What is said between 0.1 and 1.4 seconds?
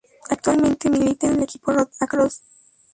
Actualmente milita en